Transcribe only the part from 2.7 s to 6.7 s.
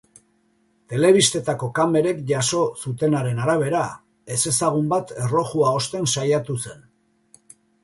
zutenaren arabera, ezezagun bat erlojua osten saiatu